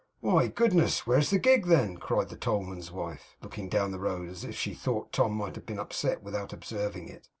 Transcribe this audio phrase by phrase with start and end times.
[0.19, 4.43] 'Why, goodness, where's the gig, then?' cried the tollman's wife, looking down the road, as
[4.43, 7.27] if she thought Tom might have been upset without observing it.